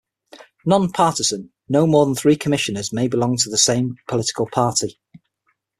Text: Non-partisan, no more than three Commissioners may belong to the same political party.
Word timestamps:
Non-partisan, 0.65 1.51
no 1.69 1.85
more 1.85 2.07
than 2.07 2.15
three 2.15 2.35
Commissioners 2.35 2.91
may 2.91 3.07
belong 3.07 3.37
to 3.37 3.51
the 3.51 3.57
same 3.59 3.97
political 4.07 4.49
party. 4.51 4.99